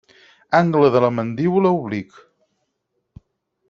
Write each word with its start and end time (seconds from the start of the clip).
Angle 0.59 0.89
de 0.95 1.03
la 1.05 1.11
mandíbula 1.19 1.75
oblic. 1.83 2.19